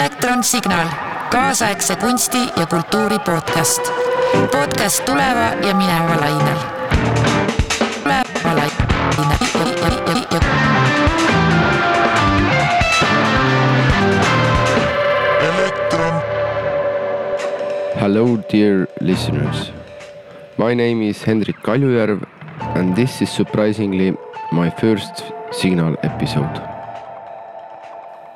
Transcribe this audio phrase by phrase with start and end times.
[0.00, 0.86] elektronsignaal,
[1.30, 3.92] kaasaegse kunsti ja kultuuri podcast.
[4.52, 6.58] podcast tuleva ja mineva lainel.
[18.00, 19.72] Hello, dear listeners.
[20.58, 22.22] My name is Hendrik Kaljujärv,
[22.74, 24.16] and this is surprisingly
[24.52, 26.69] my first Signal episode.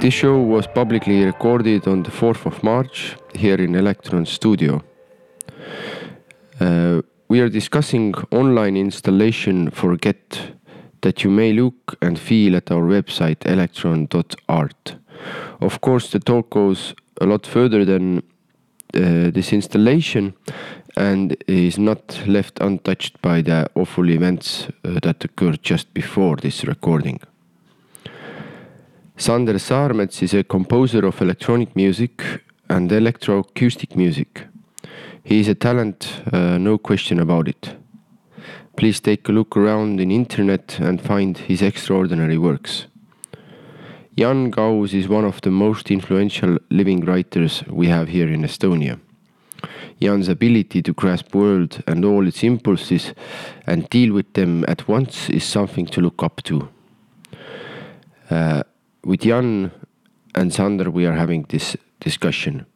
[0.04, 4.82] This show was publicly recorded on the 4th of March here in Elektron Studio.
[6.60, 10.52] Uh, we are discussing online installation Forget
[11.00, 14.96] that you may look and feel at our website elektron.art.
[15.62, 20.34] Of course, the talk goes a lot further than uh, this installation
[20.98, 26.62] and is not left untouched by the awful events uh, that occurred just before this
[26.66, 27.20] recording.
[29.16, 34.48] Sander Saarmets is a composer of electronic music and electroacoustic music.
[35.22, 37.76] He is a talent, uh, no question about it.
[38.76, 42.86] Please take a look around in internet and find his extraordinary works.
[44.16, 48.98] Jan Kaus is one of the most influential living writers we have here in Estonia.
[50.02, 53.14] Jan's ability to grasp world and all its impulses
[53.64, 56.68] and deal with them at once is something to look up to.
[58.28, 58.64] Uh,
[59.04, 59.70] with Jan
[60.34, 62.66] and Sander, we are having this discussion.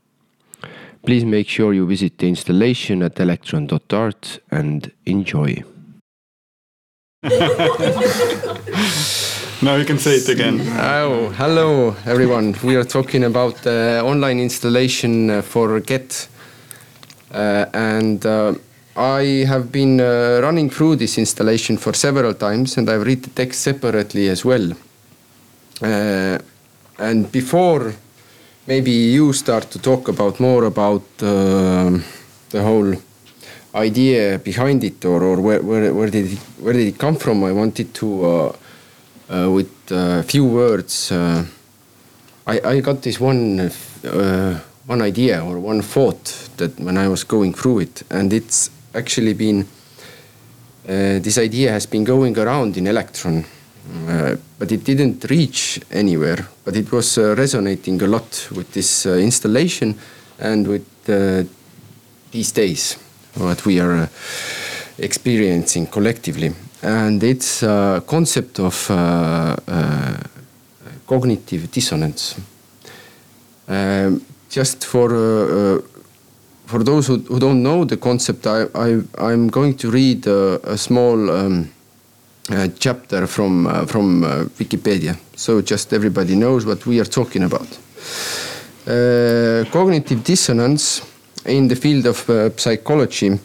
[1.04, 5.62] Please make sure you visit the installation at elektron.art and enjoy.
[9.60, 10.60] Now you can say it again.
[10.78, 12.54] Oh, hello everyone.
[12.62, 16.28] We are talking about uh, online installation uh, Forget.
[17.32, 18.54] Uh, and uh,
[18.96, 23.30] I have been uh, running through this installation for several times and I've read the
[23.30, 24.74] text separately as well.
[25.82, 26.38] Uh,
[26.98, 27.92] and before
[28.66, 31.98] maybe you start to talk about more about uh,
[32.50, 32.94] the whole
[33.74, 37.44] idea behind it or, or where, where, where, did it, where did it come from,
[37.44, 38.56] I wanted to, uh,
[39.30, 41.44] uh, with a few words, uh,
[42.46, 43.70] I, I got this one,
[44.04, 46.24] uh, one idea or one thought
[46.56, 49.60] that when I was going through it, and it's actually been,
[50.88, 53.44] uh, this idea has been going around in Electron.
[53.88, 56.46] Uh, but it didn't reach anywhere.
[56.64, 59.98] But it was uh, resonating a lot with this uh, installation
[60.38, 61.44] and with uh,
[62.30, 62.98] these days,
[63.34, 64.08] what we are uh,
[64.98, 66.52] experiencing collectively.
[66.82, 69.56] And it's a concept of uh,
[71.06, 72.36] cognitive dissonance.
[73.68, 75.82] Um, just for
[76.66, 80.72] for those who, who, don't know the concept, I, I, am going to read a,
[80.72, 81.77] a small um, uh,
[82.78, 87.68] chapter from uh, from uh, Wikipedia, so just everybody knows what we are talking about.
[89.70, 91.02] cognitive dissonance
[91.44, 92.18] in the field of
[92.56, 93.38] psychology.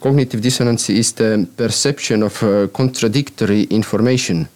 [0.00, 2.38] Cognitive dissonance is the perception of
[2.72, 4.46] contradictory information.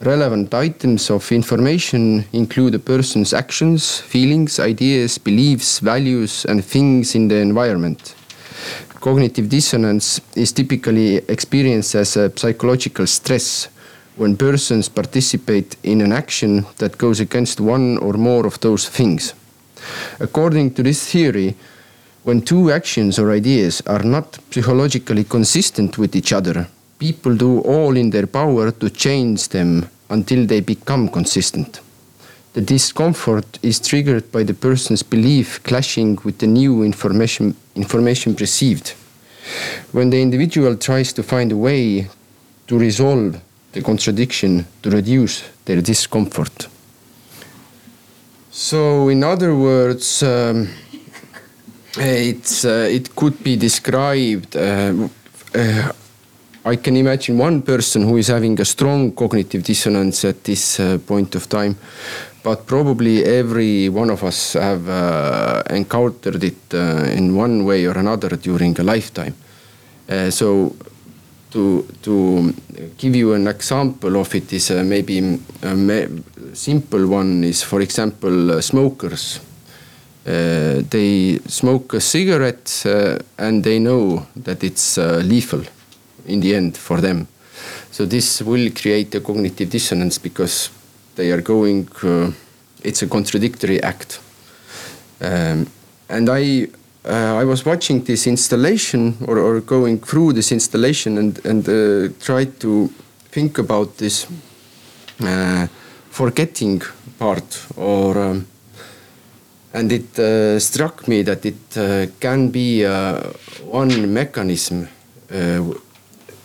[0.00, 7.26] Relevant items of information include a person's actions, feelings, ideas, beliefs, values, and things in
[7.26, 8.14] the environment.
[9.00, 13.68] Cognitive dissonance is typically experienced as a psychological stress
[14.16, 19.34] when persons participate in an action that goes against one or more of those things.
[20.18, 21.54] According to this theory,
[22.24, 26.66] when two actions or ideas are not psychologically consistent with each other,
[26.98, 31.80] people do all in their power to change them until they become consistent.
[32.58, 38.94] The discomfort is triggered by the person's belief clashing with the new information, information received.
[39.92, 42.08] When the individual tries to find a way
[42.66, 46.66] to resolve the contradiction to reduce their discomfort.
[48.50, 50.68] So, in other words, um,
[51.96, 54.56] it's, uh, it could be described.
[54.56, 55.08] Uh,
[55.54, 55.92] uh,
[56.64, 60.98] I can imagine one person who is having a strong cognitive dissonance at this uh,
[61.06, 61.76] point of time,
[62.42, 67.98] but probably every one of us have uh, encountered it uh, in one way or
[67.98, 69.34] another during a lifetime.
[70.08, 70.74] Uh, so
[71.50, 72.54] to to
[72.98, 76.08] give you an example of it is uh, maybe a
[76.54, 79.40] simple one is for example uh, smokers.
[80.90, 82.84] they smoke a cigarette
[83.38, 85.62] and they know that it's lethal
[86.26, 87.26] in the end for them.
[87.90, 90.68] So this will create a cognitive dissonance because
[91.18, 92.30] they are going, uh,
[92.84, 94.20] it's a contradictory act.
[95.20, 95.66] Um,
[96.08, 96.68] and I,
[97.04, 102.14] uh, I was watching this installation or, or going through this installation and, and uh,
[102.20, 102.88] tried to
[103.32, 104.26] think about this
[105.20, 105.66] uh,
[106.10, 106.82] forgetting
[107.18, 108.46] part or um,
[109.74, 113.20] and it uh, struck me that it uh, can be uh,
[113.64, 114.88] one mechanism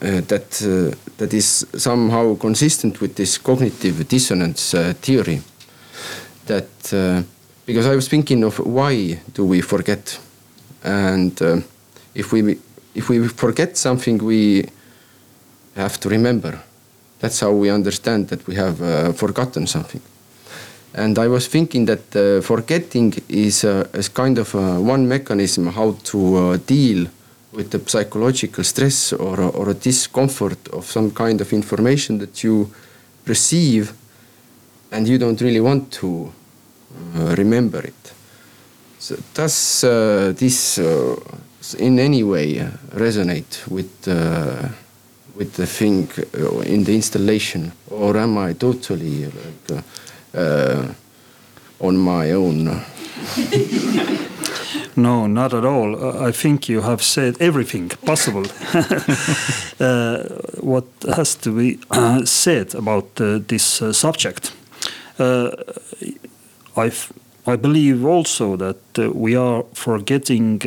[0.04, 5.42] that uh, that is somehow consistent with this cognitive dissonance theory.
[6.46, 6.68] That
[7.66, 10.20] because I was thinking of why do we forget,
[10.84, 11.66] and
[12.14, 12.58] if we
[12.94, 14.66] if we forget something, we
[15.76, 16.60] have to remember.
[17.20, 20.02] That's how we understand that we have forgotten something.
[20.96, 25.68] And I was thinking that uh, forgetting is, uh, is kind of uh, one mechanism
[25.68, 27.08] how to uh, deal
[27.54, 32.72] with the psychological stress or, or a discomfort of some kind of information that you
[33.26, 33.94] perceive
[34.92, 36.32] and you don't really want to
[37.16, 38.14] uh, remember it.
[39.00, 40.78] So does uh, this
[41.78, 42.56] in any way
[42.94, 44.08] resonate with
[45.36, 46.08] with the thing
[46.66, 49.84] in the installation, or am I totally like?
[50.34, 50.94] uh,
[51.80, 52.82] on my own.
[54.96, 55.96] no, not at all.
[55.96, 58.46] Uh, I think you have said everything possible.
[59.80, 60.24] uh,
[60.62, 60.86] what
[61.16, 64.52] has to be uh, said about uh, this uh, subject?
[66.76, 66.92] I
[67.46, 70.62] I believe also that we are forgetting,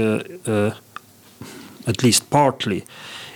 [1.87, 2.85] at least partly,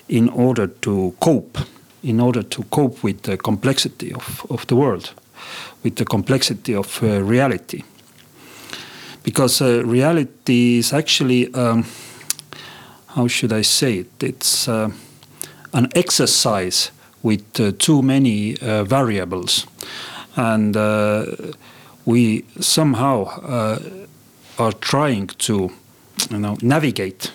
[0.09, 1.59] in order to cope,
[2.03, 5.15] in order to cope with the complexity of, of the world
[5.83, 7.83] with the complexity of uh, reality.
[9.31, 11.85] Because uh, reality is actually, um,
[13.07, 14.23] how should I say it?
[14.25, 14.91] It's uh,
[15.73, 16.91] an exercise
[17.23, 19.69] with too many variables.
[20.35, 20.75] And
[22.05, 23.79] we somehow
[24.59, 25.71] are trying to
[26.29, 27.31] you know, navigate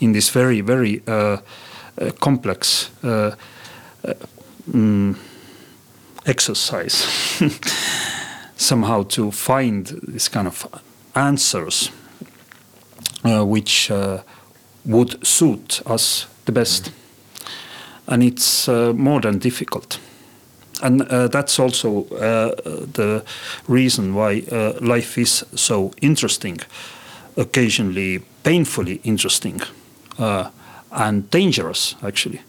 [0.00, 3.34] in this very, very uh, uh, complex uh,
[4.70, 5.16] mm,
[6.26, 7.06] exercise
[8.56, 10.66] somehow to find this kind of
[11.16, 11.90] answers
[13.24, 14.18] uh, which uh,
[14.84, 16.92] would suit us the best.
[18.06, 19.98] And it's uh, more than difficult.
[20.82, 22.54] And uh, that's also uh,
[22.92, 23.24] the
[23.66, 26.60] reason why uh, life is so interesting,
[27.36, 29.60] occasionally painfully interesting,
[30.90, 32.40] and dangerous, actually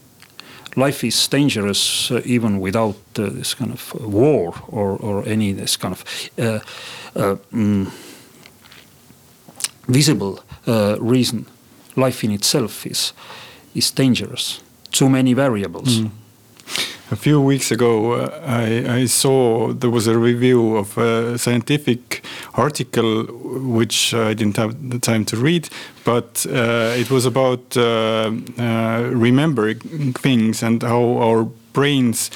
[0.77, 5.75] life is dangerous uh, even without uh, this kind of war or, or any this
[5.75, 6.03] kind of
[6.37, 6.59] uh,
[7.15, 7.91] uh, mm,
[9.88, 11.45] visible uh, reason.
[11.95, 13.13] Life in itself is
[13.75, 14.62] is dangerous.
[14.92, 16.00] Too many variables.
[16.00, 16.12] Mm.
[17.10, 22.22] A few weeks ago, uh, I, I, saw there was a review of a scientific
[22.56, 23.24] article
[23.78, 25.69] which I didn't have the time to read,
[26.04, 32.30] but uh, it was about uh, uh remembering things and how our brains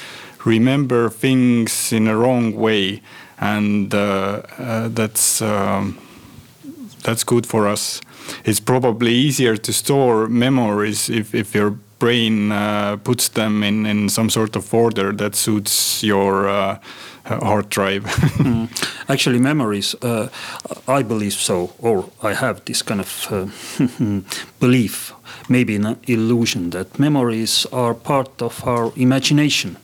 [0.46, 3.02] remember things in a wrong way,
[3.40, 5.98] and uh, uh, that's um,
[7.02, 8.00] that's good for us.
[8.44, 14.08] It's probably easier to store memories if, if your brain uh, puts them in, in
[14.08, 16.78] some sort of order that suits your uh,
[17.24, 18.04] hard drive.
[18.38, 18.68] mm.
[19.08, 20.28] Actually, memories, uh,
[20.88, 23.46] I believe so, or I have this kind of uh,
[24.60, 25.12] belief,
[25.48, 29.76] maybe an illusion, that memories are part of our imagination.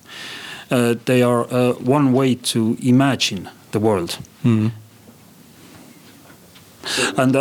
[0.70, 4.18] Uh, they are uh, one way to imagine the world.
[4.44, 4.72] Mm.
[7.16, 7.34] And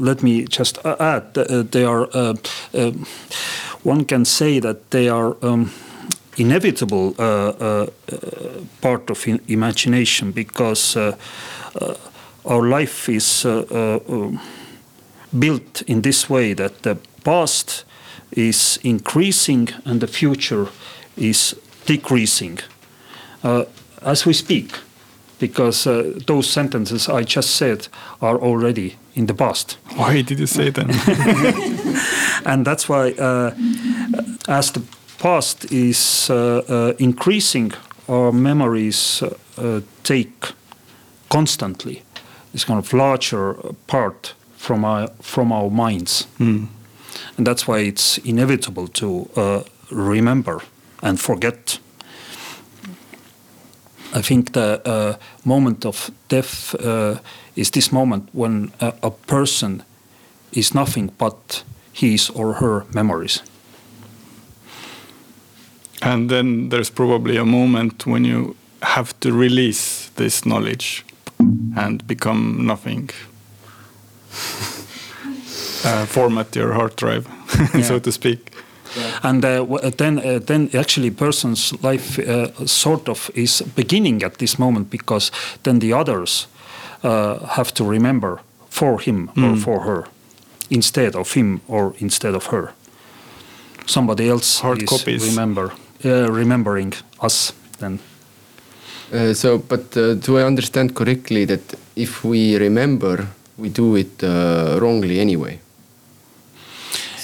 [0.00, 2.08] let me just add, they are
[3.86, 5.70] one can say that they are um,
[6.36, 7.86] inevitable uh, uh,
[8.80, 11.16] part of imagination because uh,
[11.80, 11.94] uh,
[12.44, 14.40] our life is uh, um,
[15.38, 17.84] built in this way that the past
[18.32, 20.66] is increasing and the future
[21.16, 22.58] is decreasing.
[24.02, 24.72] As we speak
[25.38, 27.88] because uh, those sentences I just said
[28.20, 29.78] are already in the past.
[29.96, 30.90] Why did you say them?
[32.44, 33.54] and that's why, uh,
[34.48, 34.82] as the
[35.18, 37.72] past is uh, uh increasing,
[38.08, 39.22] our memories
[39.58, 40.52] uh, take
[41.28, 42.02] constantly
[42.52, 43.54] this kind of larger
[43.86, 46.66] part from our from our minds, mm.
[47.36, 50.60] and that's why it's inevitable to uh, remember
[51.02, 51.78] and forget
[54.16, 57.18] I think the uh, moment of death uh,
[57.54, 59.82] is this moment when a, a, person
[60.52, 63.42] is nothing but his or her memories.
[66.00, 71.04] And then there's probably a moment when you have to release this knowledge
[71.76, 73.10] and become nothing.
[75.84, 77.28] uh, format your hard drive,
[77.82, 78.55] so to speak.
[79.22, 84.58] And uh, then, uh, then actually, person's life uh, sort of is beginning at this
[84.58, 85.30] moment because
[85.62, 86.46] then the others
[87.04, 88.38] uh, have to remember
[88.68, 89.62] for him or Mm.
[89.62, 90.04] for her
[90.70, 92.72] instead of him or instead of her.
[93.86, 95.22] Somebody else Hard is copies.
[95.28, 95.70] remember
[96.04, 97.98] uh, remembering us then.
[99.12, 101.60] Uh, so, but uh, do I understand correctly that
[101.94, 103.26] if we remember,
[103.56, 105.60] we do it uh, wrongly anyway?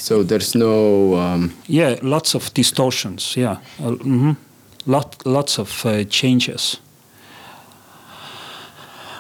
[0.03, 1.15] So there's no.
[1.15, 3.37] Um, Yeah, lots of distortions.
[3.37, 4.37] Yeah, uh, mhm.
[4.87, 6.81] lot lots of uh, changes,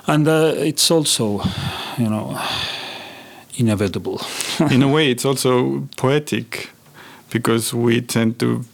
[0.06, 1.40] and uh, it's also,
[1.98, 2.36] you know,
[3.54, 4.20] inevitable.
[4.72, 6.70] in a way, it's also poetic
[7.30, 8.64] because we tend to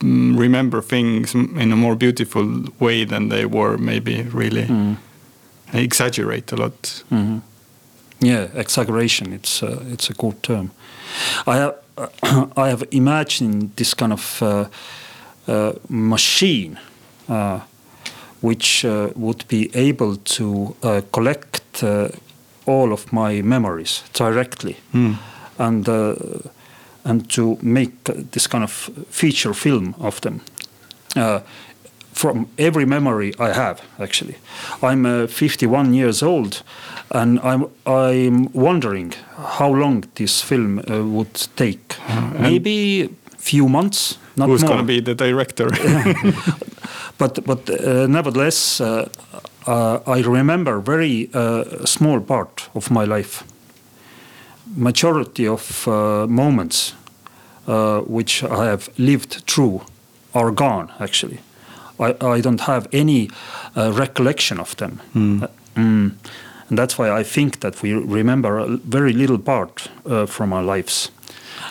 [0.00, 4.66] mm, remember things in a more beautiful way than they were, maybe really.
[4.66, 4.96] Mm.
[5.72, 7.02] Exaggerate a lot.
[7.10, 7.40] Mhm.
[8.20, 9.32] Yeah, exaggeration.
[9.32, 10.70] It's uh, it's a good term.
[11.46, 11.74] I have
[12.56, 14.64] I have imagined this kind of uh,
[15.48, 16.78] uh, machine,
[17.28, 17.60] uh,
[18.40, 22.08] which uh, would be able to uh, collect uh,
[22.66, 25.16] all of my memories directly, Mm.
[25.58, 26.14] and uh,
[27.04, 27.92] and to make
[28.32, 30.40] this kind of feature film of them.
[32.18, 34.34] From every memory I have, actually.
[34.82, 36.62] I'm uh, 51 years old,
[37.10, 39.14] and I'm I'm wondering
[39.58, 41.94] how long this film uh, would take.
[42.40, 45.68] Maybe few months, not Who's going to be the director?
[47.18, 49.08] But but uh, nevertheless, uh,
[49.66, 53.44] uh, I remember very uh, small part of my life.
[54.76, 56.94] Majority of uh, moments
[57.66, 59.80] uh, which I have lived through
[60.32, 60.90] are gone.
[61.00, 61.38] Actually,
[61.98, 63.30] I, I don't have any
[63.76, 65.00] uh, recollection of them.
[65.14, 65.42] Mm.
[65.42, 66.12] Uh, mm.
[66.68, 70.62] And that's why I think that we remember a very little part uh, from our
[70.62, 71.10] lives.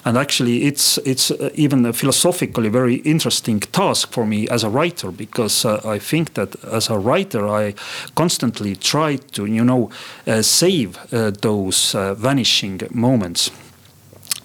[0.05, 4.69] And actually, it's it's uh, even a philosophically very interesting task for me as a
[4.69, 7.73] writer because uh, I think that as a writer I
[8.15, 9.89] constantly try to you know
[10.27, 13.51] uh, save uh, those uh, vanishing moments.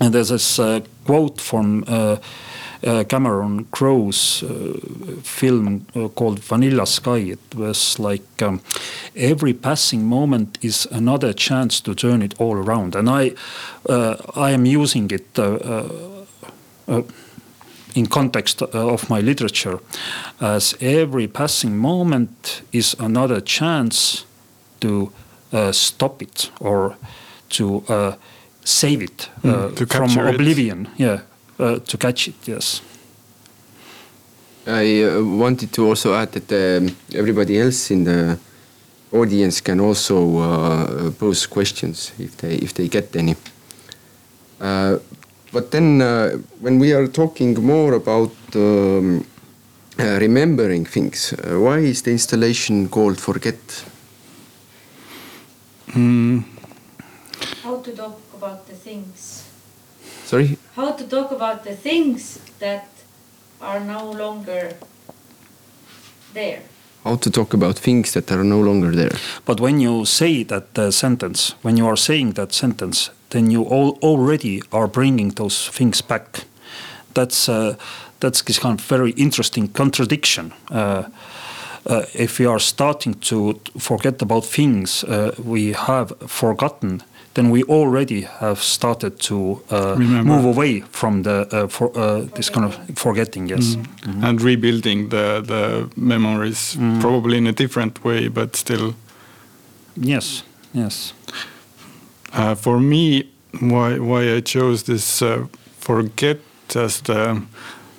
[0.01, 1.85] And there's this uh, quote from
[2.85, 4.73] uh, Cameron Crowe's uh,
[5.23, 7.19] film uh, called Vanilla Sky.
[7.19, 8.61] It was like um,
[9.17, 13.33] every passing moment is another chance to turn it all around, and I,
[13.89, 15.39] uh, I am using it.
[17.95, 19.79] In context of my literature,
[20.41, 24.25] as every passing moment is another chance
[24.81, 25.13] to
[25.53, 26.97] uh, stop it or
[27.51, 27.85] to
[28.65, 30.35] save it uh, Mm, from capture it.
[30.35, 30.89] oblivion.
[30.97, 31.19] Yeah,
[31.63, 32.35] to catch it.
[32.47, 32.83] Yes.
[34.67, 38.39] I uh, wanted to also add that um, everybody else in the
[39.13, 43.35] audience can also uh, pose questions if they if they get any.
[44.61, 44.99] Uh,
[45.53, 49.25] but then uh, when we are talking more about um,
[49.99, 53.85] uh, remembering things, uh, why is the installation called Forget?
[55.89, 56.45] Mm.
[57.63, 59.52] How to talk about the things.
[60.33, 60.57] Sorry.
[60.77, 62.89] How to talk about the things that
[63.61, 64.73] are no longer
[66.33, 66.63] there.
[67.05, 69.15] How to talk about things that are no longer there?
[69.45, 73.65] But when you say that uh, sentence, when you are saying that sentence, then you
[73.65, 76.47] all already are bringing those things back.
[77.13, 77.77] That's uh,
[78.21, 80.55] that's this kind of very interesting contradiction.
[80.71, 81.11] Uh,
[81.85, 87.03] uh, if we are starting to forget about things uh, we have forgotten,
[87.35, 92.51] then we already have started to uh, move away from the uh, for, uh, this
[92.51, 93.49] kind of forgetting.
[93.51, 93.77] Yes.
[94.23, 97.01] And rebuilding the, the memories, Mm.
[97.01, 98.95] probably in a different way, but still.
[99.97, 100.43] Yes.
[100.75, 101.13] Yes.
[102.33, 103.25] Uh, for me,
[103.61, 105.47] why why I chose this uh,
[105.81, 106.39] forget
[106.77, 107.43] as the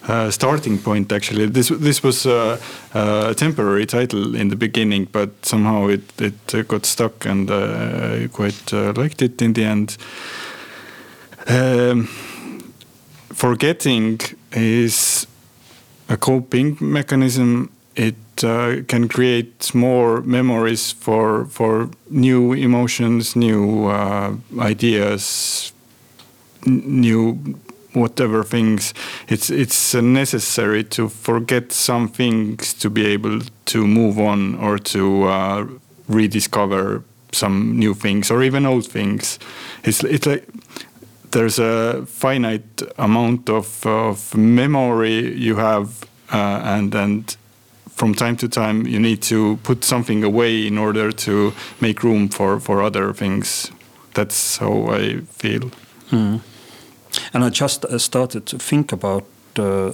[0.07, 1.11] uh, starting point.
[1.11, 2.57] Actually, this this was uh,
[2.93, 8.27] a temporary title in the beginning, but somehow it it uh, got stuck, and I
[8.31, 9.97] quite uh, liked it in the end.
[11.47, 12.07] Um,
[13.33, 14.19] forgetting
[14.51, 15.27] is
[16.09, 17.69] a coping mechanism.
[17.95, 25.71] It uh, can create more memories for for new emotions, new uh, ideas,
[26.65, 27.55] new
[27.93, 28.93] whatever things.
[29.27, 35.23] It's it's necessary to forget some things to be able to move on or to
[35.23, 35.67] uh,
[36.07, 39.39] rediscover some new things or even old things.
[39.83, 40.47] It's it's like
[41.31, 47.35] there's a finite amount of, of memory you have, uh, and and
[47.89, 52.29] from time to time you need to put something away in order to make room
[52.29, 53.71] for for other things.
[54.13, 55.71] That's how I feel.
[56.11, 56.41] Mm.
[57.33, 59.25] And I just uh, started to think about
[59.59, 59.91] uh,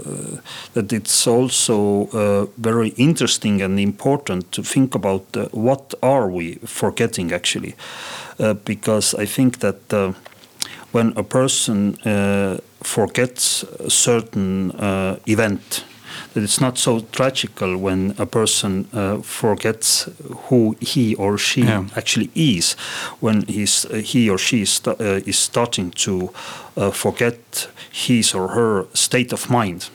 [0.74, 6.56] that it's also uh, very interesting and important to think about uh, what are we
[6.66, 7.76] forgetting actually,
[8.40, 10.14] uh, because I think that uh,
[10.92, 11.98] when a person
[12.82, 14.72] forgets a certain
[15.26, 15.84] event
[16.34, 20.10] that it's not so tragical when a person uh, forgets
[20.48, 21.86] who he or she yeah.
[21.96, 22.74] actually is,
[23.20, 26.32] when he's, uh, he or she is, uh, is starting to
[26.78, 29.90] uh, forget his or her state of mind.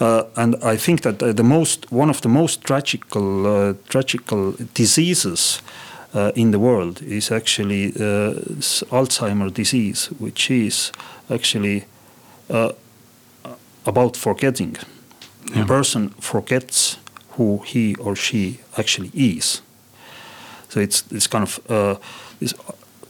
[0.00, 5.60] Uh, and I think that uh, the most one of the most tragical tragical diseases
[6.34, 7.92] in the world is actually
[8.90, 10.92] Alzheimer disease, which is
[11.28, 11.84] actually
[13.84, 14.76] about forgetting
[15.54, 15.66] yeah.
[15.66, 16.98] person forgets
[17.36, 19.62] who he or she actually is.
[20.68, 21.96] So it's it's kind of uh,
[22.40, 22.54] it's,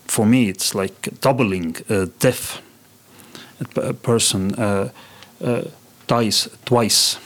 [0.06, 2.60] for me it's like doubling uh, death.
[3.76, 4.88] A, person uh,
[5.44, 5.62] uh
[6.06, 7.18] dies twice.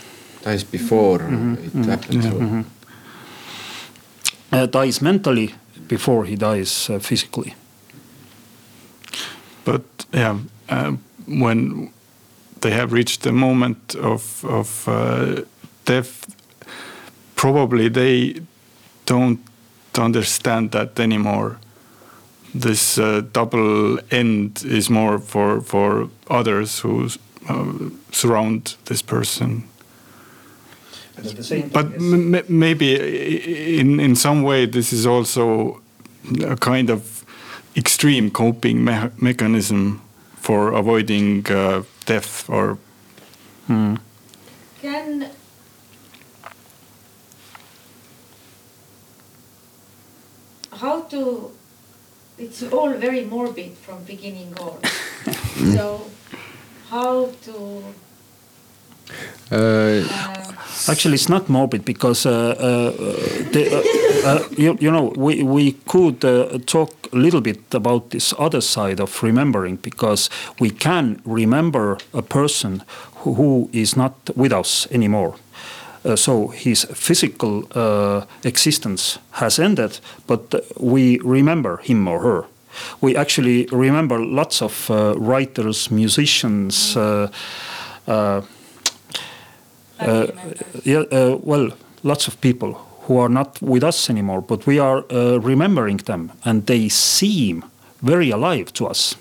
[0.42, 1.64] Dies before mm -hmm.
[1.64, 1.90] it mm -hmm.
[1.90, 2.24] happens.
[2.24, 2.34] Yeah.
[2.34, 2.64] Mm
[4.50, 4.70] -hmm.
[4.70, 5.54] dies mentally
[5.88, 7.54] before he dies uh, physically.
[9.64, 10.38] But yeah,
[11.26, 11.90] when
[12.64, 15.42] they have reached the moment of of uh,
[15.84, 16.26] death,
[17.34, 18.40] probably they
[19.06, 19.38] don't
[19.98, 21.58] understand that anymore.
[22.54, 27.08] This uh, double end is more for for others who
[27.48, 29.64] uh, surround this person.
[31.72, 32.00] But
[32.48, 32.86] maybe
[33.78, 35.80] in in some way this is also
[36.40, 37.24] a kind of
[37.76, 40.00] extreme coping me mechanism
[40.44, 42.76] for avoiding uh, death or.
[43.66, 43.96] Hmm.
[44.82, 45.30] Can
[50.70, 51.50] how to?
[52.36, 54.76] It's all very morbid from beginning on.
[55.76, 56.04] so,
[56.90, 57.82] how to?
[59.50, 60.02] Uh,
[60.86, 62.90] Actually, it's not morbid because uh, uh,
[63.52, 66.20] the, you, you, know we we could
[66.66, 72.22] talk a little bit about this other side of remembering because we can remember a
[72.22, 72.82] person
[73.16, 75.36] who, who is not with us anymore.
[76.04, 82.44] Uh, so his physical uh, existence has ended, but we remember him or her.
[83.00, 86.96] We actually remember lots of uh, writers, musicians.
[90.00, 90.26] Uh,
[90.84, 91.70] yeah, uh, well,
[92.02, 96.32] lots of people who are not with us anymore, but we are uh, remembering them,
[96.44, 97.64] and they seem
[98.02, 99.16] very alive to us.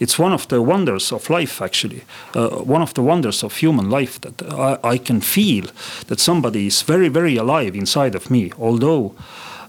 [0.00, 2.02] It's one of the wonders of life, actually,
[2.34, 5.64] uh, one of the wonders of human life that I, I, can feel
[6.06, 9.14] that somebody is very, very alive inside of me, although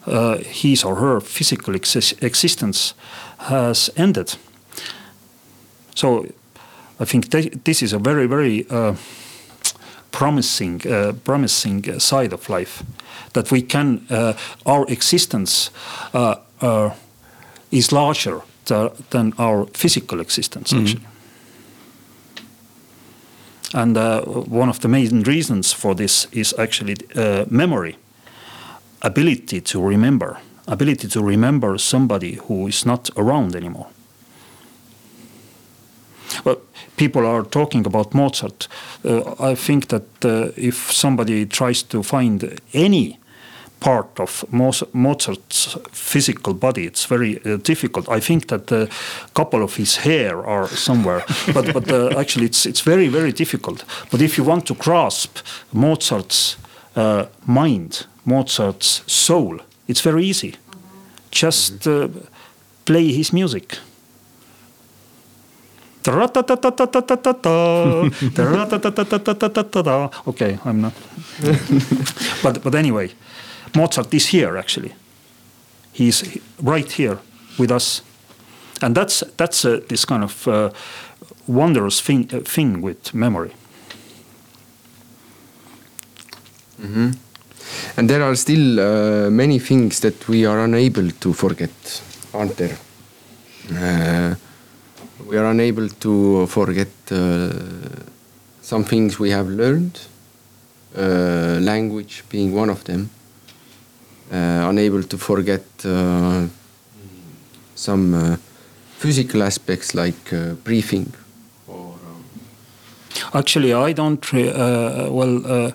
[0.05, 2.93] uh, his or her physical ex existence
[3.37, 4.35] has ended.
[5.95, 6.25] So
[6.99, 7.29] I think
[7.63, 8.95] this is a very, very uh,
[10.11, 12.83] promising, uh, promising side of life.
[13.33, 14.33] That we can, uh,
[14.65, 15.71] our existence
[16.13, 16.89] uh, uh,
[17.71, 18.41] is larger
[19.09, 20.85] than our physical existence, mm -hmm.
[20.85, 21.07] actually.
[23.73, 23.97] And
[24.51, 26.95] one of the main reasons for this is actually
[27.47, 27.95] memory,
[28.99, 33.87] ability to remember, ability to remember somebody who is not around anymore.
[36.43, 36.57] Well,
[36.97, 38.67] people are talking about Mozart.
[39.03, 43.19] Uh, I think that uh, if somebody tries to find any
[43.79, 44.45] part of
[44.93, 46.85] Mozart's physical body.
[46.85, 48.09] It's very uh, difficult.
[48.09, 48.89] I think that a
[49.33, 53.85] couple of his hair are somewhere, but but uh, actually it's it's very very difficult.
[54.11, 55.37] But if you want to grasp
[55.71, 56.57] Mozart's
[56.95, 60.55] uh, mind, Mozart's soul, it's very easy.
[61.31, 62.07] Just uh,
[62.85, 63.77] play his music.
[70.27, 70.93] Okay, I'm not.
[72.43, 73.09] but but anyway,
[73.75, 74.93] Mozart is here actually.
[75.91, 77.17] He's right here
[77.57, 78.01] with us,
[78.81, 80.69] and that's that's uh, this kind of uh,
[81.47, 83.51] wondrous thing uh, thing with memory.
[86.81, 87.13] Mm -hmm.
[87.97, 92.77] And there are still uh, many things that we are unable to forget, aren't there?
[95.29, 97.51] We are unable to forget uh,
[98.63, 99.99] some things we have learned,
[100.97, 103.11] uh, language being one of them.
[104.31, 106.47] Uh, unable to forget uh,
[107.75, 108.37] some uh,
[108.97, 111.13] physical aspects like uh, breathing.
[113.31, 114.33] Actually, I don't.
[114.33, 115.73] well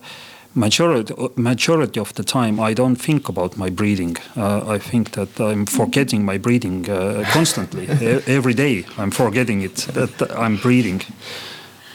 [0.55, 4.17] majority majority of the time I don't think about my breathing.
[4.37, 7.87] Uh, I think that I'm forgetting my breathing uh, constantly.
[8.27, 11.03] every day I'm forgetting it that I'm breathing.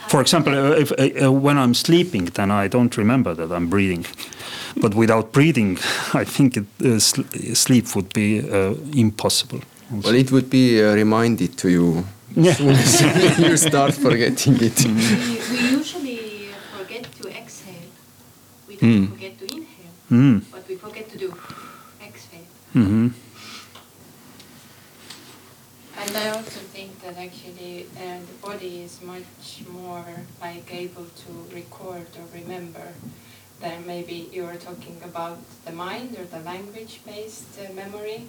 [0.09, 3.67] For example, uh, if, uh, uh, when I'm sleeping, then I don't remember that I'm
[3.69, 4.05] breathing.
[4.81, 5.77] But without breathing,
[6.13, 7.21] I think it, uh, sl
[7.53, 9.59] sleep would be uh, impossible.
[9.91, 12.03] Well, it would be uh, reminded to you
[12.35, 12.55] Yeah.
[12.59, 14.85] as soon as you start forgetting it.
[14.85, 14.91] we,
[15.51, 17.89] we usually forget to exhale.
[18.81, 19.09] We Mm.
[19.09, 20.43] forget to inhale, Mm.
[20.51, 21.33] but we forget to do
[22.01, 22.47] exhale.
[22.73, 23.07] hmm
[25.97, 30.05] And I also think that actually uh, the body is much more
[30.41, 32.93] like able to record or remember
[33.59, 38.27] than maybe you are talking about the mind or the language-based uh, memory.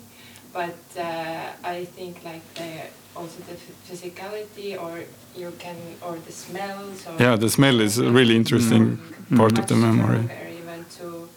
[0.52, 5.04] But uh, I think like the also the physicality or
[5.36, 8.98] you can or the smells or Yeah, the smell is a really interesting
[9.36, 10.24] part of the memory.
[10.28, 11.28] stronger even to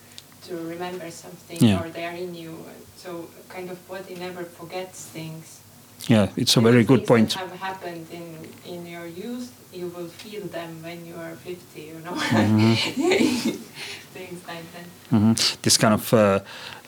[0.48, 1.80] to remember something Yeah.
[1.82, 2.66] or they are in you.
[2.98, 5.60] So kind of body never forgets things.
[6.08, 7.30] Yeah, it's a Even very good point.
[7.32, 8.28] That have happened in
[8.74, 11.82] in your youth, you will feel them when you are 50.
[11.94, 12.74] You know, Mm-hmm.
[14.14, 14.88] things like that.
[15.10, 16.40] hmm This kind of uh,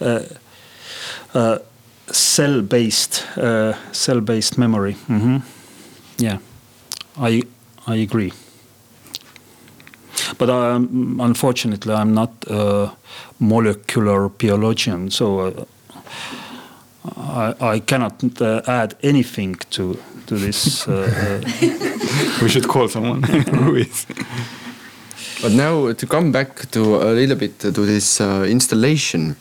[0.01, 0.23] uh,
[1.33, 1.57] uh,
[2.11, 4.93] cell-based uh, cell-based memory.
[5.07, 5.37] hmm
[6.17, 6.37] Yeah,
[7.17, 7.41] I
[7.87, 8.31] I agree.
[10.37, 12.89] But um, unfortunately, I'm not a
[13.39, 15.65] molecular biologian, so uh,
[17.17, 20.87] I, I cannot uh, add anything to to this.
[20.87, 21.41] Uh, uh,
[22.41, 23.23] We should call someone
[23.63, 24.05] who is.
[25.41, 29.35] But now to come back to a little bit to this uh, installation,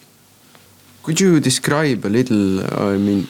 [1.04, 2.60] could you describe a little?
[2.60, 3.28] I mean,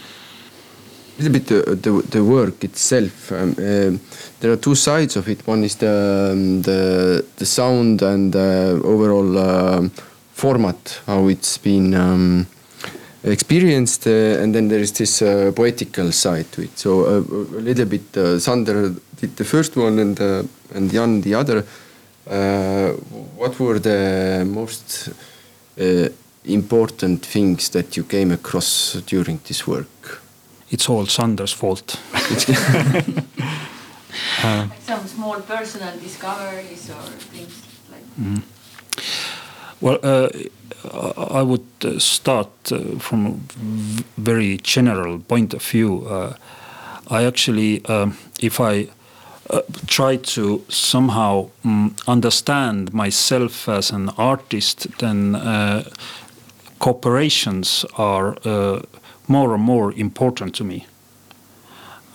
[1.18, 3.32] a little bit the, the, the work itself.
[3.32, 3.98] Um, uh,
[4.40, 5.46] there are two sides of it.
[5.46, 9.90] One is the um, the the sound and the overall um
[10.32, 12.46] format, how it's been um,
[13.22, 16.78] experienced, uh, and then there is this uh, poetical side to it.
[16.78, 18.16] So uh, a little bit.
[18.16, 20.42] Uh, Sander did the first one, and uh,
[20.74, 21.64] and Jan the other.
[22.26, 22.92] Uh,
[23.36, 25.10] what were the most
[25.78, 26.08] uh,
[26.44, 30.20] important things that you came across during this work?
[30.74, 32.00] it's all Sander's fault.
[34.44, 37.02] Like some small personal discoveries or
[37.32, 38.42] things like
[39.80, 40.28] Well, uh,
[41.38, 46.06] I would uh, start uh, from a v- very general point of view.
[46.06, 46.34] Uh,
[47.08, 48.88] I actually, um, if I
[49.50, 55.84] uh, try to somehow mm, understand myself as an artist, then uh,
[56.78, 58.82] cooperations are uh,
[59.26, 60.86] more and more important to me.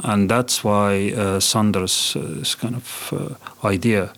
[0.03, 4.13] And that's why uh, Sander's uh, kind of idea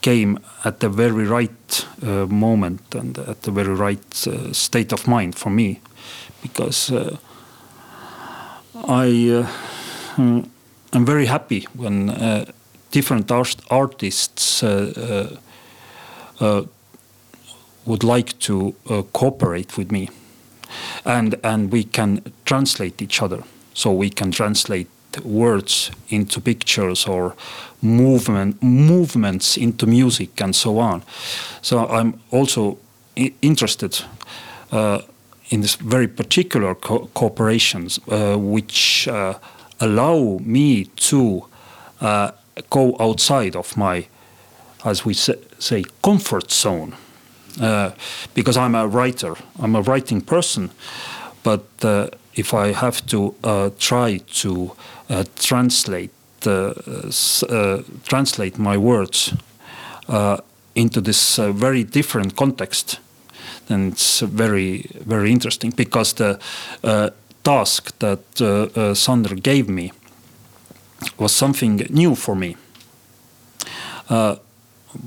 [0.00, 5.06] came at the very right uh, moment and at the very right uh, state of
[5.06, 5.80] mind for me,
[6.42, 7.16] because uh,
[8.88, 9.46] I uh,
[10.16, 10.48] mm,
[10.92, 12.46] very happy when
[12.90, 14.64] different art- artists
[17.90, 20.08] would like to uh, cooperate with me,
[21.04, 23.42] and and we can translate each other.
[23.74, 24.86] So we can translate
[25.24, 27.34] words into pictures or
[27.82, 31.02] movement movements into music and so on.
[31.62, 32.78] So I'm also
[33.42, 34.04] interested
[34.72, 35.00] uh,
[35.48, 39.34] in this very particular co- cooperations uh, which uh,
[39.80, 41.46] allow me to
[42.00, 42.30] uh,
[42.70, 44.06] go outside of my,
[44.84, 46.94] as we say comfort zone.
[47.60, 47.90] Uh,
[48.34, 50.70] because I'm a writer, I'm a writing person,
[51.42, 54.72] but uh, if I have to uh, try to
[55.10, 56.10] uh, translate
[56.46, 59.34] uh, translate my words
[60.74, 62.98] into this very different context,
[63.66, 66.38] then it's very very interesting because the
[67.44, 69.92] task that Sander gave me
[71.18, 72.56] was something new for me.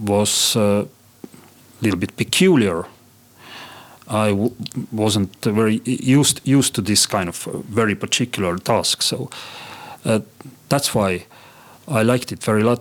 [0.05, 0.55] Was
[1.83, 2.85] little bit peculiar.
[4.07, 4.55] I w-
[4.91, 9.29] wasn't very used used to this kind of uh, very particular task, so
[10.05, 10.19] uh,
[10.69, 11.25] that's why
[11.87, 12.79] I liked it very lot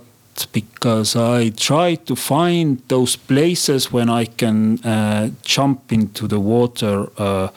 [0.53, 7.09] because I try to find those places when I can uh, jump into the water,
[7.19, 7.49] uh,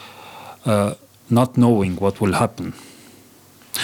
[0.66, 0.94] uh,
[1.30, 2.74] not knowing what will happen.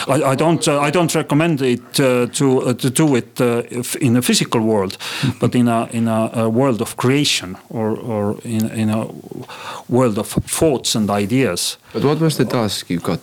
[0.07, 0.67] I, I don't.
[0.67, 4.21] Uh, I don't recommend it uh, to uh, to do it uh, if in a
[4.21, 4.97] physical world,
[5.39, 9.07] but in a in a, a world of creation or or in in a
[9.87, 11.77] world of thoughts and ideas.
[11.93, 13.19] But what was the task you got?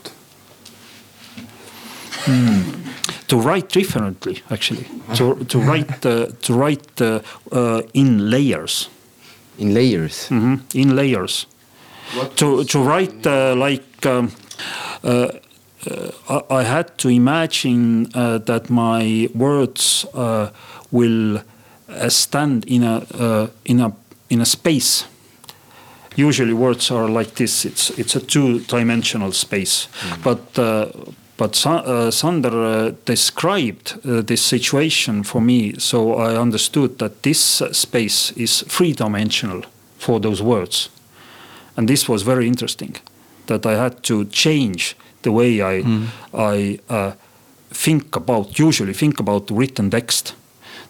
[3.29, 4.87] To write differently, actually.
[5.15, 7.21] To to write uh, to write uh,
[7.53, 8.89] uh, in layers.
[9.59, 10.29] In layers.
[10.31, 11.47] Mhm, in layers.
[12.17, 14.31] What to to write uh, like um,
[15.05, 15.29] uh,
[16.29, 20.51] I, I had to imagine uh, that my words uh,
[20.91, 21.39] will
[21.89, 23.93] uh, stand in a uh, in a
[24.29, 25.05] in a space.
[26.17, 27.65] Usually words are like this.
[27.65, 29.89] It's it's a two-dimensional space,
[30.23, 30.59] but.
[30.59, 30.87] Uh,
[31.39, 37.23] but Sa- uh, Sander uh, described uh, this situation for me, so I understood that
[37.23, 39.63] this uh, space is three-dimensional
[39.99, 40.91] for those words,
[41.77, 42.97] and this was very interesting.
[43.47, 45.83] That I had to change the way I
[46.33, 47.13] I uh,
[47.71, 50.35] think about usually think about the written text.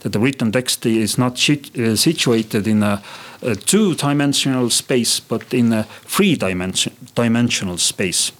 [0.00, 3.02] That the written text is not uh, situated in a,
[3.42, 8.32] a two-dimensional space, but in a three-dimension dimensional space,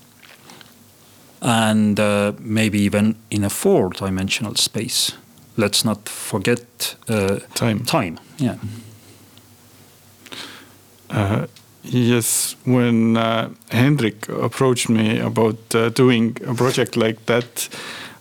[1.41, 5.13] and uh, maybe even in a four-dimensional space.
[5.57, 7.85] Let's not forget uh, Time.
[7.85, 8.57] Time, yeah.
[11.91, 17.69] Yes, when uh, Hendrik approached me about uh, doing a project like that,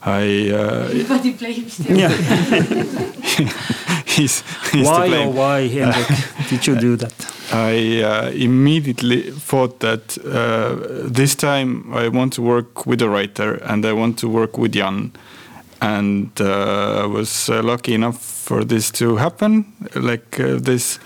[0.02, 1.96] I uh, Everybody blames you.
[1.96, 2.08] Yeah.
[4.06, 5.28] he's, he's to why blame.
[5.28, 6.08] or why, Hendrik,
[6.48, 7.12] did you do that?
[7.52, 13.54] I uh, immediately thought that uh, this time I want to work with a writer
[13.64, 15.12] and I want to work with Jan.
[15.80, 19.64] And uh, I was uh, lucky enough for this to happen.
[19.94, 20.98] Like uh, this,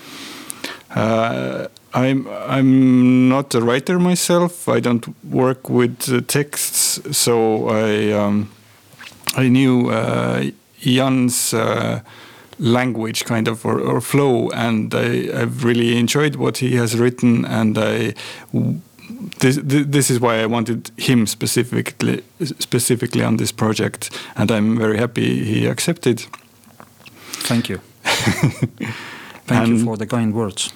[0.95, 4.67] uh, I'm I'm not a writer myself.
[4.67, 8.49] I don't work with uh, texts, so I um,
[9.35, 10.43] I knew uh,
[10.79, 12.01] Jan's uh,
[12.59, 17.45] language kind of or, or flow, and I, I've really enjoyed what he has written,
[17.45, 18.13] and I.
[19.39, 22.23] This, this is why I wanted him specifically
[22.59, 26.25] specifically on this project, and I'm very happy he accepted.
[27.47, 27.77] Thank you.
[29.47, 30.71] Thank you for the kind words.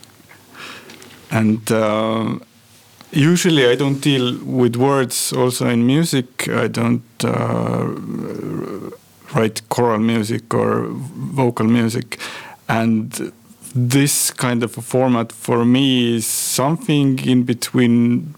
[1.31, 2.39] And uh,
[3.11, 6.47] usually I don't deal with words also in music.
[6.49, 7.87] I don't uh,
[9.35, 12.19] write choral music or vocal music.
[12.69, 13.33] And
[13.75, 18.33] this kind of a format for me is something in between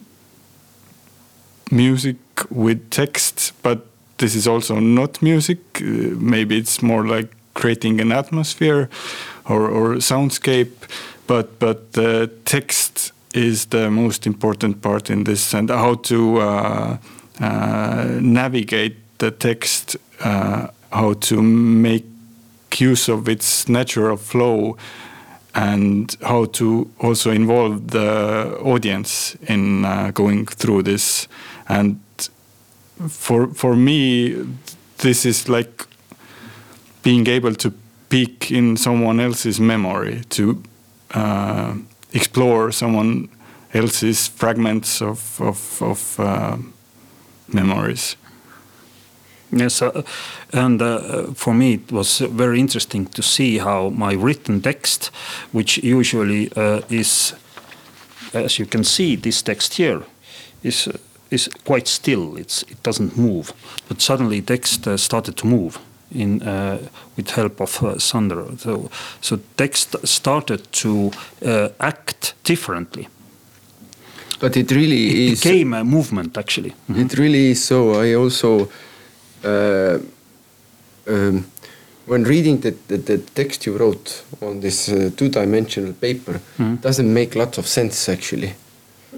[1.71, 2.17] music
[2.49, 3.86] with text, but
[4.17, 5.60] this is also not music.
[5.82, 8.89] Uh, maybe it's more like creating an atmosphere
[9.45, 10.73] or, or soundscape,
[11.30, 16.98] but but the text is the most important part in this, and how to uh,
[17.39, 22.06] uh, navigate the text, uh, how to make
[22.80, 24.78] use of its natural flow
[25.54, 31.28] and how to also involve the audience in uh, going through this.
[31.68, 32.00] And
[33.08, 34.36] for for me
[34.98, 35.86] this is like
[37.04, 37.72] being able to
[38.10, 40.63] peek in someone else's memory to
[41.13, 41.74] uh,
[42.13, 43.30] explore someone
[43.74, 46.58] else's fragments of of, of uh,
[47.48, 48.17] memories.
[49.52, 50.04] Yes, uh,
[50.54, 55.12] and uh, for me it was very interesting to see how my written text,
[55.52, 57.34] which usually uh, is,
[58.34, 60.02] as you can see, this text here,
[60.63, 60.89] is
[61.32, 62.38] is quite still.
[62.38, 63.54] It's it doesn't move,
[63.88, 65.80] but suddenly text uh, started to move
[66.12, 66.78] in uh,
[67.17, 68.43] with help of uh, Sander.
[68.58, 68.89] So
[69.22, 71.12] so text started to
[71.45, 73.08] uh, act differently.
[74.41, 75.41] But it really It is.
[75.43, 76.74] became a movement actually.
[76.89, 77.06] Mhm.
[77.06, 78.02] It really is so.
[78.02, 78.69] I also,
[79.43, 80.00] uh,
[81.08, 81.45] um,
[82.08, 86.82] when reading the, the, the text you wrote on this uh, two-dimensional paper, Mhm.
[86.82, 88.54] doesn't make lots of sense actually.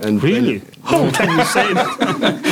[0.02, 0.62] And when- Really?
[0.84, 2.40] How can you say that?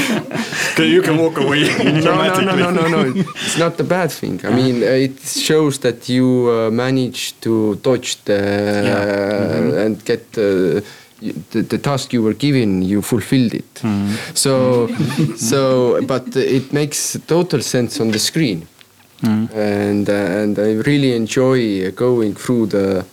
[0.77, 3.23] you can walk away no, no, no, no, no, no.
[3.45, 4.39] It's not a bad thing.
[4.45, 8.39] I mean, uh, it shows that you uh, managed to touch the
[8.86, 9.84] Yeah.
[9.86, 10.82] and get uh,
[11.51, 12.82] the, the task you were given.
[12.82, 13.82] You fulfilled it.
[14.34, 14.88] So,
[15.36, 18.67] so, but it makes total sense on the screen,
[19.23, 23.05] and uh, and I really enjoy going through the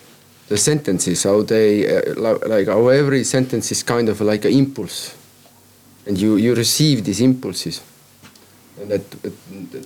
[0.47, 1.23] the sentences.
[1.23, 5.13] How they uh, li- like how every sentence is kind of like an impulse
[6.07, 7.81] and you you receive these impulses.
[8.81, 9.01] And that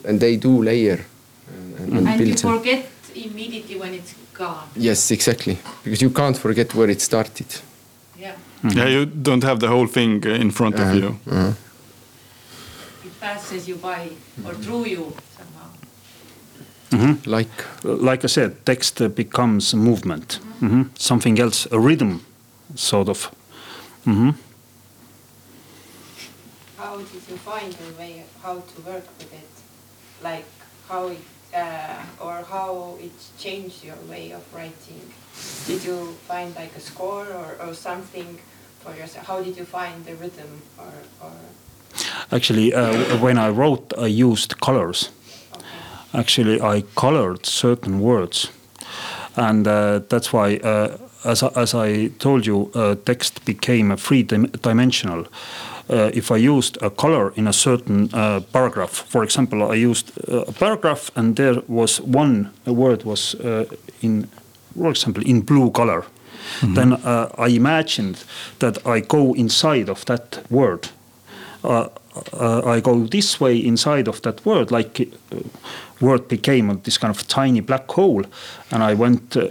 [0.05, 0.99] and they do layer
[1.47, 4.67] and, and, and And you build some- forget immediately when it's gone.
[4.75, 5.57] yes exactly.
[5.84, 7.45] Because you can't forget where it started.
[8.19, 8.36] Yeah.
[8.75, 11.53] yeah you don't have the whole thing uh, in front of Uh, you uh,
[13.05, 14.10] It passes you by
[14.45, 17.15] or through you somehow.
[17.25, 17.49] like.
[17.84, 20.86] Like I said, text uh, becomes a movement, Mhm.
[20.97, 22.19] something else, a rhythm,
[22.75, 23.31] sort of.
[27.32, 29.50] You find a way how to work with it?
[30.22, 30.44] Like
[30.89, 31.17] how it
[31.56, 35.02] uh, or how it changed your way of writing?
[35.65, 38.38] Did you find like a score or, or something
[38.82, 39.26] for yourself?
[39.28, 40.91] How did you find the rhythm or,
[41.22, 41.32] or
[42.34, 45.10] Actually, uh, when I wrote, I used colors.
[46.13, 48.50] Actually, I colored certain words,
[49.38, 53.98] and uh, that's why, uh, as, I- as I told you, uh, text became a
[53.98, 55.22] three-dimensional.
[55.22, 55.28] Uh,
[55.89, 60.46] if I used a color in a certain uh, paragraph, for example, I used uh,
[60.48, 63.65] a paragraph and there was one word was uh,
[64.02, 64.28] in,
[64.78, 66.06] for example, in blue color.
[66.62, 68.24] Then uh, I imagined
[68.60, 70.89] that I go inside of that word.
[71.63, 71.88] Uh,
[72.34, 75.00] uh, I go this way inside of that word, like
[75.32, 75.38] uh,
[76.02, 78.24] word became this kind of tiny black hole,
[78.72, 79.50] and I went uh,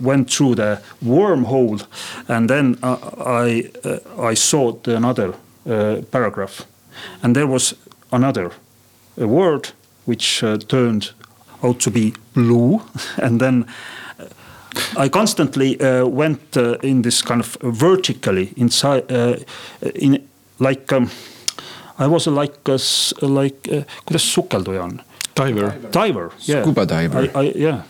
[0.00, 1.86] went through the wormhole,
[2.28, 5.36] and then uh, I uh, I saw the another uh,
[6.10, 6.66] paragraph,
[7.22, 7.74] and there was
[8.10, 8.50] another
[9.20, 9.72] uh, word
[10.06, 11.12] which uh, turned
[11.62, 12.80] out to be blue,
[13.22, 13.64] and then.
[13.64, 14.24] uh,
[14.96, 19.36] I constantly uh, went uh, in this kind of vertically inside, uh,
[19.94, 20.18] in
[20.58, 21.10] like um,
[21.98, 25.02] I was like a, s- like uh, kuidas sukelduja on?
[25.34, 25.74] Diver.
[25.90, 26.62] Diver, yeah.
[26.62, 27.18] Scuba diver.
[27.34, 27.82] I, I, yeah.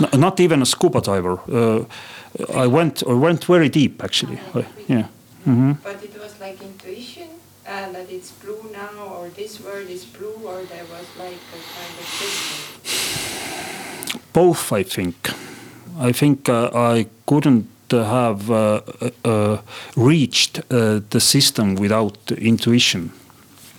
[0.00, 1.40] No, not even a scuba diver.
[1.50, 1.84] Uh,
[2.54, 4.38] I went I went very deep actually.
[4.54, 5.04] Uh, yeah.
[5.44, 6.09] hmm But it was
[6.40, 7.28] like intuition
[7.66, 11.60] uh, that it's blue now, or this word is blue, or there was like a
[11.74, 12.80] kind of system.
[14.32, 15.14] both i think
[16.08, 18.80] i think uh, i couldn't uh, have uh,
[19.24, 19.56] uh,
[19.96, 23.10] reached uh, the system without intuition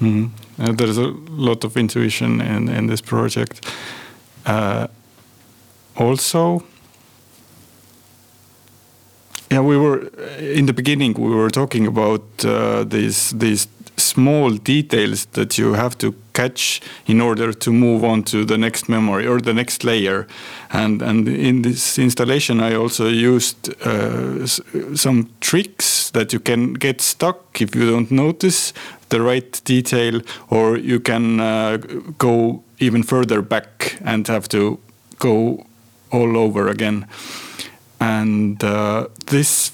[0.01, 0.29] Mhm.
[0.59, 3.65] Uh, there's a lot of intuition in, in this project.
[4.47, 4.87] Uh,
[5.95, 6.63] also,
[9.51, 10.07] yeah, we were
[10.39, 11.13] in the beginning.
[11.13, 17.21] We were talking about uh, these these small details that you have to catch in
[17.21, 20.25] order to move on to the next memory or the next layer.
[20.71, 24.47] And and in this installation, I also used uh,
[24.95, 28.73] some tricks that you can get stuck if you don't notice
[29.09, 31.77] the right detail, or you can uh,
[32.17, 34.79] go even further back and have to
[35.19, 35.65] go
[36.09, 37.05] all over again.
[38.01, 39.71] And uh, this,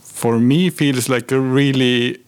[0.00, 2.18] for me, feels like a really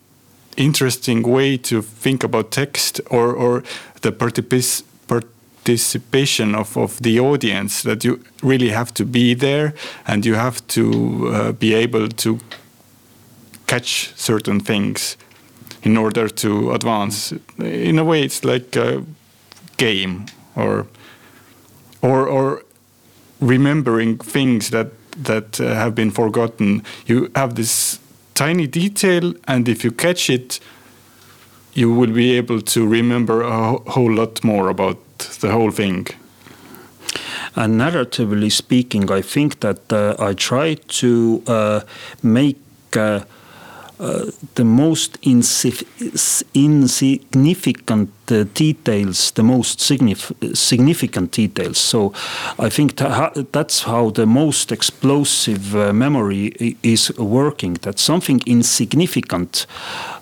[0.58, 3.64] interesting way to think about text or, or
[4.02, 9.72] the particip- participation of, of the audience that you really have to be there
[10.06, 12.38] and you have to uh, be able to
[13.66, 15.16] catch certain things
[15.82, 17.32] in order to advance.
[17.58, 19.02] In a way it's like a
[19.78, 20.86] game or
[22.02, 22.62] or or
[23.40, 26.82] remembering things that that uh, have been forgotten.
[27.06, 27.98] You have this
[28.34, 30.60] tiny detail and if you catch it
[31.74, 34.98] you will be able to remember a whole lot more about
[35.40, 36.06] the whole thing.
[37.56, 41.80] And narratively speaking, I think that uh, I try to uh,
[42.22, 42.58] make
[43.98, 51.78] the most insignificant uh, details the most signif- significant details.
[51.78, 52.12] So
[52.58, 52.96] I think
[53.52, 57.74] that's how the most explosive uh, memory is working.
[57.82, 59.66] That something insignificant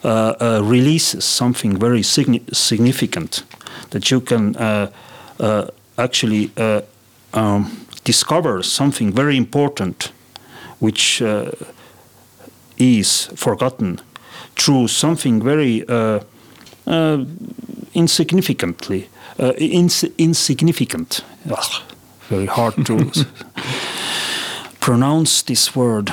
[0.05, 3.45] uh, uh, releases something very signi- significant
[3.91, 4.91] that you can uh,
[5.97, 6.51] actually
[7.33, 10.13] um, discover something very important
[10.81, 11.23] which
[12.83, 14.01] is forgotten
[14.57, 16.21] through something very uh,
[16.87, 17.25] uh,
[17.95, 21.25] insignificantly uh, ins- insignificant.
[21.51, 21.83] Ugh,
[22.29, 23.11] very hard to
[24.81, 26.13] pronounce this word.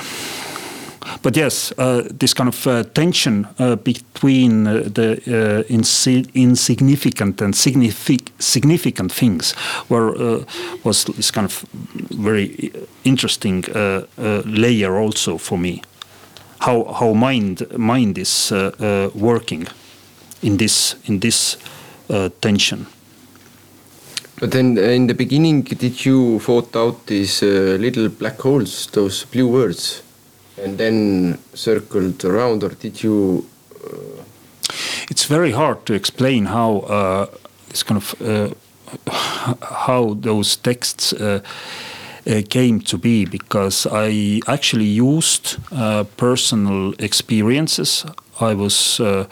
[1.21, 8.29] But yes, uh, this kind of uh, tension uh, between the insi- insignificant and signific-
[8.39, 9.55] significant things
[9.89, 10.45] were,
[10.83, 11.65] was this kind of
[12.11, 12.71] very
[13.03, 13.65] interesting
[14.45, 15.81] layer also for me.
[16.59, 19.67] How, how mind, mind is uh, uh, working
[20.41, 21.57] in this, in this
[22.09, 22.87] uh, tension.
[24.39, 29.25] But then in the beginning, did you thought out these uh, little black holes, those
[29.25, 30.01] blue words,
[30.61, 33.45] and then circled around, or did you?
[35.09, 37.25] it's very hard to explain how uh,
[37.69, 38.49] this kind of uh,
[39.61, 41.13] how those texts
[42.27, 48.05] uh, came to be because I actually used uh, personal experiences
[48.41, 49.25] I was uh,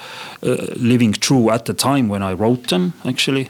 [0.43, 2.93] uh, living through at the time when I wrote them.
[3.05, 3.49] Actually,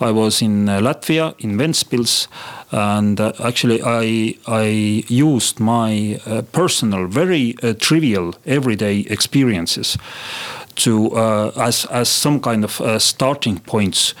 [0.00, 2.28] I was in uh, Latvia in Ventspils,
[2.70, 6.18] and actually I I used my
[6.52, 9.98] personal, very trivial everyday experiences
[10.76, 11.16] to
[11.56, 14.14] as as some kind of starting points,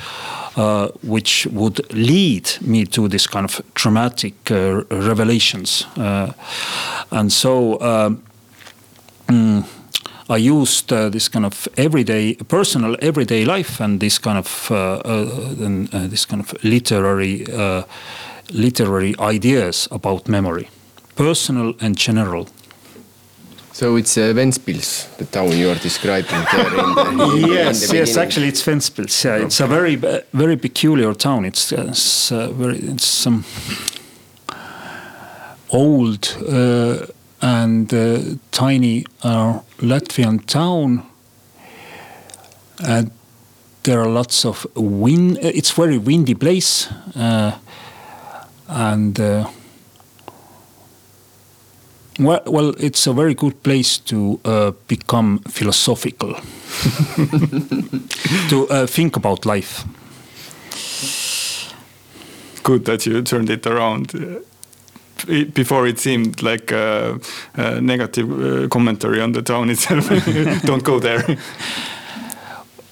[0.56, 6.32] uh, which would lead me to this kind of traumatic uh, revelations, uh,
[7.10, 7.80] and so.
[7.80, 8.22] Um,
[9.26, 9.64] mm,
[10.26, 14.70] I used this kind of everyday, personal everyday life and this kind of
[15.60, 17.44] and, this kind of literary,
[18.50, 20.70] literary ideas about memory,
[21.14, 22.48] personal and general.
[23.74, 26.66] So it's uh, Ventspils, the town you are describing there.
[26.68, 28.16] In the, yes, yes.
[28.16, 29.24] Actually, it's Ventspils.
[29.24, 31.44] Yeah, it's a very, uh, very peculiar town.
[31.44, 33.44] It's, uh, it's uh, very, it's some
[35.70, 37.06] old uh,
[37.42, 41.02] and uh, tiny uh, Latvian town.
[42.78, 43.10] And
[43.82, 45.38] there are lots of wind.
[45.42, 47.58] It's very windy place, uh,
[48.68, 49.18] and.
[52.18, 56.34] Well, well, it's a very good place to uh, become philosophical,
[58.48, 59.84] to uh, think about life.
[62.62, 64.14] Good that you turned it around.
[64.14, 64.46] It-
[65.54, 67.18] Before it seemed like a,
[67.54, 70.08] a negative uh, commentary on the town itself.
[70.66, 71.24] Don't go there.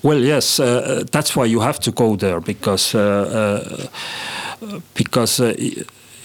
[0.03, 3.89] Well, yes, uh, that's why you have to go there because uh,
[4.63, 5.55] uh, because uh,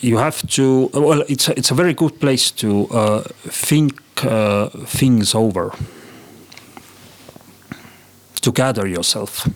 [0.01, 0.89] you have to.
[0.93, 5.71] Well, it's a, it's a very good place to uh, think uh, things over,
[8.41, 9.47] to gather yourself,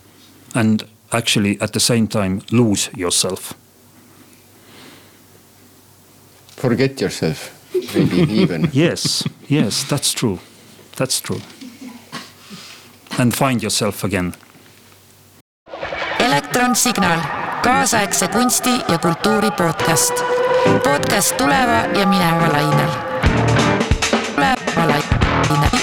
[0.54, 3.54] and actually at the same time lose yourself.
[6.56, 7.50] Forget yourself,
[7.94, 8.68] maybe even.
[8.72, 10.38] Yes, yes, that's true.
[10.96, 11.40] That's true.
[13.18, 14.34] And find yourself again.
[16.18, 17.20] elektronsignaal,
[17.62, 20.31] kaasaegse kunsti ja kultuuri podcast.
[20.82, 22.90] podcast tuleva ja mineva lainel.
[24.36, 25.81] tuleva lainel.